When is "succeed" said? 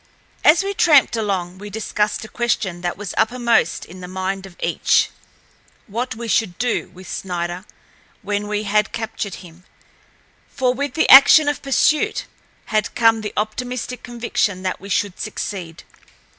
15.19-15.83